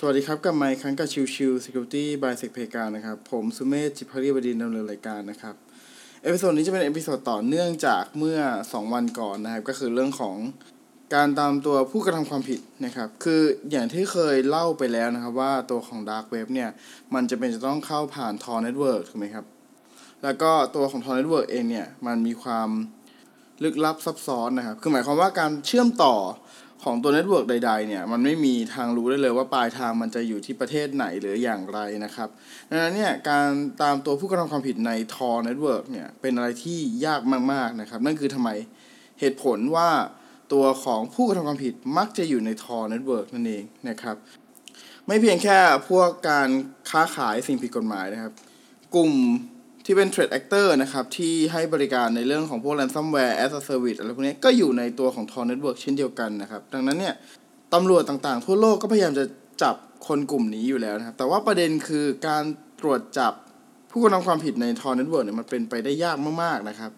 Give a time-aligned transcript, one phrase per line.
[0.00, 5.54] สวัสดีครับกับไมค์ครั้งกับชิวชิว Security by s e c p กานะครับ ผมสุเมธจิตภักดีบดินทร์ดำเนินรายการนะครับ
[6.22, 10.36] episode นี้จะเป็น episode ต่อเนื่องจากเมื่อ 2 วันก่อนนะครับ ก็คือเรื่องของ
[11.14, 16.70] การตามตัวผู้กระทำความผิดนะครับ คืออย่างที่เคยเล่าไปแล้วนะครับว่าตัวของ Dark Web เนี่ย
[17.14, 19.44] มันจะเป็นจะต้องเข้าผ่าน Tor Network ถูกไหมครับ
[20.22, 22.68] แล้วก็ตัวของ Tor Network เองเนี่ย มันมีความ
[23.62, 26.16] ลึกลับซับซ้อนนะครับ คือหมายความว่าการเชื่อมต่อ
[26.84, 32.28] ของตัว network ใดๆเนี่ยมันไม่มีทางรู้ได้เลยว่าปลายทางมันจะอยู่ที่ประเทศไหนหรืออย่างไรนะครับ
[32.70, 33.48] ดังนั้นเนี่ยการ
[33.82, 37.20] ตามตัวผู้กระทำความผิดใน Tor Network เนี่ยเป็นอะไรที่ยาก
[37.52, 38.50] มากๆนะครับนั่นคือทำไม
[39.20, 39.88] เหตุผลว่า
[40.52, 44.16] ตัวของผู้กระทำความผิดมักจะอยู่ใน Tor Network นั่นเองนะครับ
[45.06, 46.48] ไม่เพียงแค่พวกการ
[46.90, 48.32] ค้าขายสิ่งผิดกฎหมายนะครับ
[48.94, 49.12] กลุ่ม
[49.88, 57.14] ที่เป็น Threat Actor นะครับ ที่ให้บริการในเรื่องของพวก ransomware as a service อะไรพวกนี้ก็อยู่ในตัวของ Tor Network เช่นเดียวกันนะครับ ดังนั้นเนี่ย
[57.74, 59.24] ตำรวจต่างๆ ทั่วโลกก็พยายามจะ
[59.62, 62.44] จับคนกลุ่มนี้อยู่แล้วนะครับ แต่ว่าประเด็นคือการ
[62.80, 63.32] ตรวจจับ
[63.90, 66.90] ผู้กระทำความผิดใน Tor Network เนี่ยมันเป็นไปได้ยากมากๆนะครับ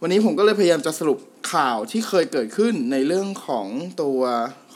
[0.00, 1.18] วันนี้ผมก็เลยพยายามจะสรุป
[1.52, 3.66] ข่าวที่เคยเกิดขึ้นในเรื่องของ
[4.02, 4.20] ตัว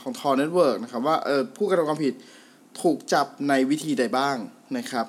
[0.01, 2.15] ของ Tor Network นะครับว่าเออผู้กระทำความผิด
[2.83, 4.37] ถูกจับในวิธีใดบ้าง
[4.79, 5.07] นะครับ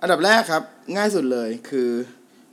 [0.00, 0.62] อันดับแรกครับ
[0.96, 1.90] ง่ายสุดเลยคือ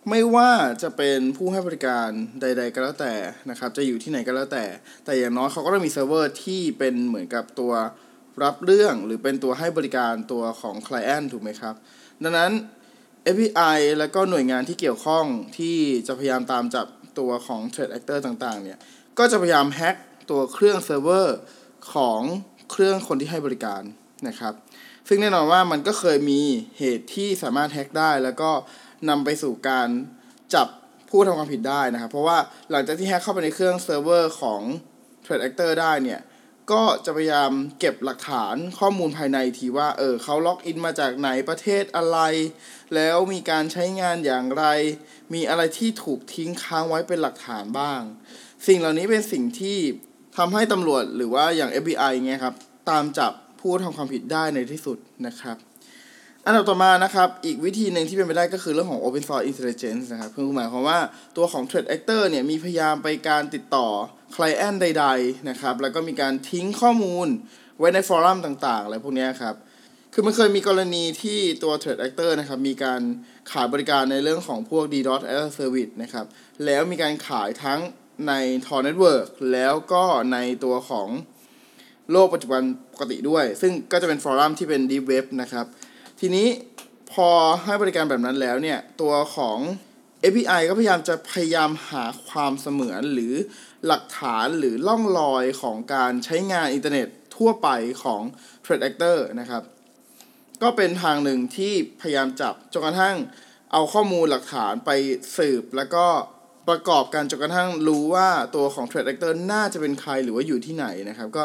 [0.10, 0.52] ไม่ว่า
[0.84, 2.08] จะเป็นผู้ให้บริการ
[2.42, 3.14] ใด ๆ ก็แล้วแต่
[3.50, 4.66] นะครับ จะอยู่ที่ไหนก็แล้วแต่
[5.06, 7.74] แต่อย่างน้อยเขาก็ต้องมีเซิร์ฟเวอร์ที่เป็นเหมือนกับตัว
[8.44, 11.76] รับเรื่องหรือเป็นตัวให้บริการตัวของ Client ถูกไหมครับ
[12.24, 12.52] ดังนั้น
[13.26, 15.26] FBI แล้วก็หน่วยงานที่เกี่ยวข้อง
[15.58, 16.88] ที่จะพยายามตามจับ
[17.20, 18.80] ตัวของ Threat Actor ต่างๆ เนี่ย
[19.18, 19.96] ก็จะพยายามแฮ็ก
[20.32, 21.38] ตัวเครื่องเซิร์ฟเวอร์
[21.94, 22.22] ของ
[22.72, 23.82] เครื่องคนที่ให้บริการ
[24.28, 24.54] นะครับ
[25.08, 26.42] ซึ่งแน่นอนว่ามันก็เคยมี
[26.80, 28.52] เหตุที่สามารถแฮ็กได้ แล้วก็
[29.10, 29.90] นำไปสู่การ
[30.54, 30.68] จับ
[31.10, 32.38] ผู้ทำความผิดได้นะครับ เพราะว่า
[32.72, 34.62] หลังจากที่แฮ็กเข้าไปในเครื่องเซิร์ฟเวอร์ของ
[35.24, 36.22] Threat Actor ได้เนี่ย
[36.72, 42.20] ก็จะพยายามเก็บหลักฐานข้อมูลภายในที่ว่า เออเขาล็อกอินมาจากไหนประเทศอะไร
[42.96, 44.66] แล้วมีการใช้งานอย่างไร
[45.34, 48.02] มีอะไรที่ถูกทิ้งค้างไว้เป็นหลักฐานบ้าง
[48.68, 49.78] สิ่งเหล่านี้เป็นสิ่งที่
[50.38, 52.56] ทำให้ตำรวจหรือว่าอย่าง FBI เงี้ยครับ
[52.90, 54.98] ตามจับ ผู้ทำความผิดได้ในที่สุด
[55.28, 55.58] นะครับ
[56.46, 61.00] อันดับต่อมานะครับ อีกวิธีหนึ่งที่เป็นไปได้ก็คือเรื่องของ Open Source Intelligence นะครับคือหมายความว่า
[61.38, 63.88] ตัวของ Threat Actor เนี่ยมีพยายามไปการติดต่อ
[64.36, 67.28] Client ใด ๆ นะครับ แล้วก็มีการทิ้งข้อมูล
[67.78, 69.56] ไว้ในฟอรัมต่างๆอะไรพวกนี้ครับ
[70.14, 73.02] คือมันเคยมีกรณีที่ตัว Threat Actor นะครับมีการ
[73.52, 76.26] ขายบริการในเรื่องของพวก DDoS as a Service นะครับ
[76.66, 77.80] แล้วมีการขายทั้ง
[78.28, 78.34] ใน
[78.66, 80.04] Tor Network แล้วก็
[80.34, 81.10] ในตัวของ
[82.12, 82.62] โลกปัจจุบัน
[82.94, 85.66] ปกติด้วย ซึ่งก็จะเป็นฟอรัมที่เป็นดีเว็บนะครับ
[86.20, 86.48] ทีนี้
[87.14, 87.30] พอ
[87.64, 89.60] ให้บริการแบบนั้นแล้วเนี่ย ตัวของ
[90.24, 93.34] API ก็พยายามจะพยายามหาความเสมือนหรือ
[93.88, 97.70] หลักฐานหรือล่องรอยของการใช้งานอินเทอร์เน็ตทั่วไป
[98.04, 98.22] ของ
[98.64, 99.64] Threat Actor นะครับ
[100.62, 103.16] ก็เป็นทางหนึ่งที่พยายามจับจนกระทั่ง
[103.72, 104.92] เอาข้อมูลหลักฐานไป
[105.38, 106.06] สืบ แล้วก็
[106.70, 111.44] ประกอบกันจนกระทั่งรู้ว่าตัวของ Threat Actor น่าจะเป็นใครหรือว่าอยู่ที่ไหนนะครับ ก็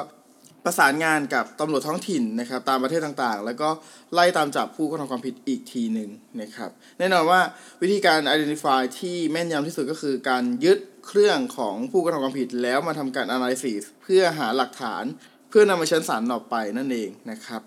[0.71, 3.69] ประสานงานกับตำรวจท้องถิ่นนะครับตามประเทศต่างๆ แล้วก็
[4.13, 7.41] ไล่ตามจับผู้กระทำความผิดอีกทีหนึ่งนะครับแน่นอนว่า
[7.83, 15.05] วิธีการ identify ที่แม่นยำที่สุดก็คือการยึดเครื่องของผู้กระทำความผิดแล้วมาทำการ analysis เพื่อหาหลักฐาน
[15.49, 17.63] เพื่อนำมาชั้นศาลต่อไปนั่นเองนะครับ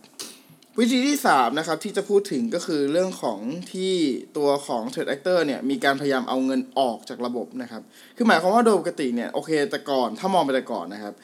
[0.79, 3.39] วิธีที่3นะครับที่จะพูดถึงก็คือเรื่องของ
[3.73, 3.93] ที่
[4.37, 7.81] ตัวของ Trade Actor เนี่ยมีการพยายามเอาเงินออกจากระบบนะครับ
[8.17, 11.15] คือหมายความว่าโดยปกติเนี่ยโอเคแต่ก่อนถ้ามองไปแต่ก่อนนะครับ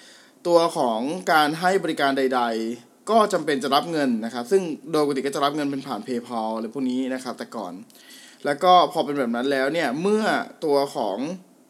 [0.48, 1.00] ตัวของ
[1.34, 2.42] การให้บริการใด
[2.76, 7.74] ๆ ก็จำเป็นจะรับเงินนะครับ ซึ่งโดยปกติก็จะรับเงินเป็นผ่าน PayPal หรือพวกนี้นะครับ แต่ก่อน
[8.46, 10.24] แล้วก็พอเป็นแบบนั้นแล้วเนี่ยเมื่อ
[10.66, 11.18] ตัวของ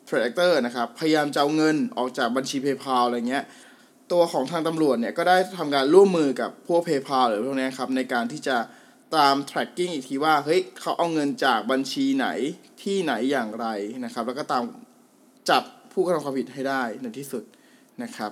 [0.08, 3.44] Trade Actor นะครับพยายามจะเอาเงินออกจากบัญชี PayPal อะไรเงี้ย
[4.12, 8.58] ตัวของทางตำรวจเนี่ยก็ได้ทำการร่วมมือกับพวก PayPal หรือพวกนี้ครับในการที่จะ
[9.16, 12.28] ตาม tracking อีกทีว่าเฮ้ยเขาเอาเงินจากบัญชีไหน
[12.84, 13.68] ที่ไหนอย่างไร
[14.06, 14.64] นะครับ แล้วก็ตาม
[15.50, 17.44] จับผู้กระทำความผิดให้ได้ในที่สุด
[18.04, 18.30] นะครั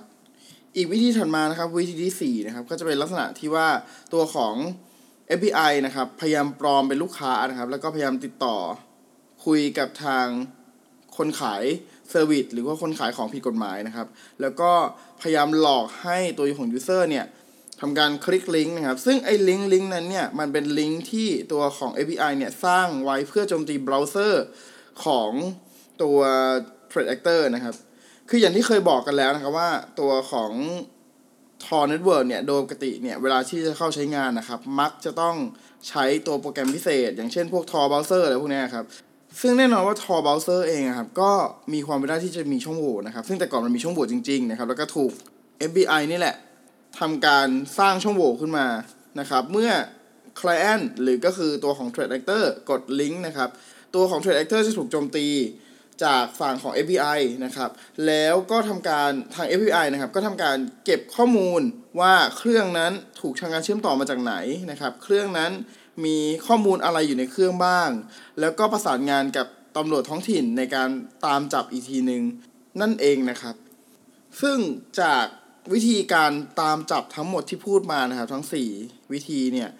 [0.76, 3.68] อีกวิธีถัดมานะครับวิธีที่4นะครับก็จะเป็นลักษณะที่ว่า
[4.12, 4.54] ตัวของ
[5.38, 8.56] FBI นะครับพยายามปลอมเป็นลูกค้านะครับแล้วก็พยายามติดต่อ
[9.46, 10.26] คุยกับทาง
[11.16, 11.64] คนขาย
[12.10, 14.06] service หรือว่าคนขายของผิดกฎหมายนะครับ
[14.40, 14.70] แล้วก็
[15.20, 17.26] พยายามหลอกให้ตัวของ user เนี่ย
[17.80, 24.44] ทำการคลิกลิงก์นะครับ ซึ่งไอ้ลิงก์ลิงก์นั้นเนี่ยมันเป็นลิงก์ที่ตัวของ API เนี่ยสร้างไว้เพื่อโจมตีเบราว์เซอร์
[25.04, 25.30] ของ
[26.02, 26.18] ตัว
[26.90, 27.74] Threat Actor นะครับ
[28.28, 29.70] คืออย่างที่เคยบอกกันแล้วนะครับว่า
[30.00, 30.52] ตัวของ
[31.64, 35.36] Tor Network เนี่ยโดยปกติเนี่ยเวลาที่จะเข้าใช้งานนะครับ มักจะต้อง
[35.88, 38.84] ใช้ตัวโปรแกรมพิเศษ อย่างเช่นพวก Tor Browser อะไรพวกนี้ครับ
[39.40, 41.30] ซึ่งแน่นอนว่า Tor Browser เองครับก็
[41.72, 45.10] มีความเป็นได้ที่จะมีช่องโหว่นะครับ ซึ่งแต่ก่อนมันมีช่องโหว่จริงๆนะครับแล้วก็ถูก
[45.70, 46.36] FBI นี่แหละ
[46.98, 48.66] ทำการสร้างช่องโหว่ขึ้นมา
[49.20, 49.70] นะครับเมื่อ
[50.40, 53.48] client หรือก็คือตัวของ threat actor กดลิงก์นะครับ
[53.94, 55.26] ตัวของ threat actor จะถูกโจมตี
[56.04, 57.70] จากฝั่งของ API นะครับ
[58.06, 61.60] แล้วก็ทำการทาง API นะครับ ก็ทำการเก็บข้อมูล
[62.00, 64.34] ว่าเครื่องนั้นถูกทางการเชื่อมต่อมาจากไหน
[64.70, 65.52] นะครับ เครื่องนั้น
[66.04, 67.90] มีข้อมูลอะไรอยู่ในเครื่องบ้าง
[68.40, 69.46] แล้วก็ประสานงานกับ
[69.76, 70.88] ตำรวจท้องถิ่นในการ
[71.26, 72.22] ตามจับอีกทีหนึ่ง
[72.80, 73.54] นั่นเองนะครับ
[74.40, 74.58] ซึ่ง
[75.00, 75.24] จาก
[75.72, 78.44] วิธีการตามจับทั้งหมดที่พูดมานะครับ ทั้ง
[78.78, 79.70] 4 วิธีเนี่ย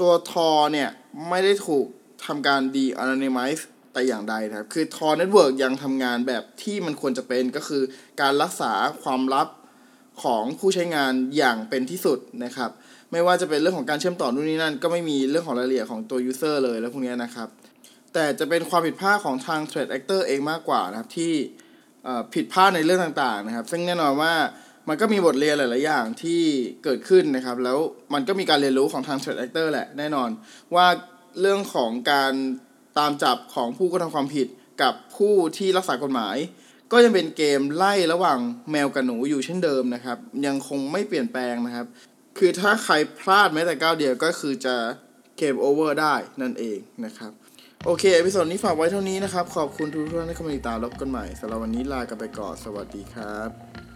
[0.00, 0.88] ตัวทอเนี่ย
[1.28, 1.86] ไม่ได้ถูก
[2.26, 3.62] ทำการ de anonymize
[3.94, 7.82] แต่อย่างใดนะครับ คือ Tor Network ยังทำงานแบบที่มันควรจะเป็นก็คือ
[8.20, 9.48] การรักษาความลับ
[10.22, 12.70] ของผู้ใช้งานอย่างเป็นที่สุดนะครับ
[13.12, 17.48] ไม่ว่าจะเป็นเรื่องของการเชื่อมต่อนู่นนี่นั่น ก็ไม่มีเรื่องของรายละเอียดของตัว user เลยแล้วพวกนี้นะครับ
[18.14, 21.32] แต่จะเป็นความผิดพลาดของทาง threat actor เองมากกว่านะครับ ที่
[22.34, 24.34] ผิดพลาดในเรื่องต่างๆนะครับ ซึ่งแน่นอนว่า
[24.88, 26.42] มันก็มีบทเรียนหลาย ๆ อย่างที่
[26.84, 27.78] เกิดขึ้นนะครับ แล้ว
[28.14, 30.30] มันก็มีการเรียนรู้ของทาง threat actor แหละแน่นอน
[30.74, 30.86] ว่า
[31.40, 32.34] เรื่องของการ
[32.98, 34.46] ตามจับของผู้กระทำความผิด
[34.82, 36.36] กับผู้ที่รักษากฎหมาย
[36.92, 38.38] ก็ยังเป็นเกมไล่ระหว่าง
[38.70, 41.86] แมวกับหนูอยู่เช่นเดิมนะครับ ยังคงไม่เปลี่ยนแปลงนะครับ
[42.38, 44.74] คือถ้าใครพลาดแม้แต่ก้าวเดียวก็คือจะ
[45.38, 47.32] game over ได้นั่นเองนะครับ
[47.84, 53.93] โอเค episode นี้ฝากไว้เท่านี้นะครับ ขอบคุณทุกท่านที่เข้ามาติดตามพบกันใหม่สำหรับวันนี้ลากันไปก่อนสวัสดีครับ